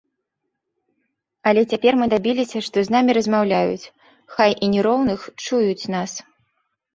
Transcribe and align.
Але 1.51 1.61
цяпер 1.73 1.93
мы 1.99 2.07
дабіліся, 2.13 2.57
што 2.69 2.77
з 2.87 2.95
намі 2.95 3.11
размаўляюць, 3.19 3.91
хай 4.37 4.51
і 4.67 4.71
не 4.73 4.81
роўных, 4.89 5.19
чуюць 5.45 5.89
нас. 5.97 6.11